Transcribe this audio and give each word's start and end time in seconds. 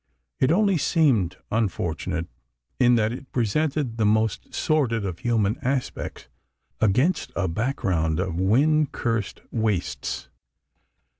It 0.39 0.51
only 0.51 0.79
seemed 0.79 1.37
unfortunate 1.51 2.25
in 2.79 2.95
that 2.95 3.11
it 3.11 3.31
presented 3.31 3.97
the 3.99 4.03
most 4.07 4.51
sordid 4.51 5.05
of 5.05 5.19
human 5.19 5.59
aspects 5.61 6.27
against 6.79 7.31
a 7.35 7.47
background 7.47 8.19
of 8.19 8.33
wind 8.35 8.93
cursed 8.93 9.41
wastes. 9.51 10.27